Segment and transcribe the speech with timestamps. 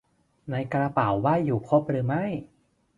[0.49, 2.25] ในกระเป๋าว่าอยู่ครบหรือไม่